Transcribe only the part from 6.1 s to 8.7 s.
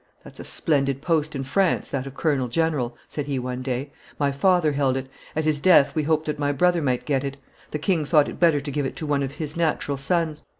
that my brother might get it; the king thought it better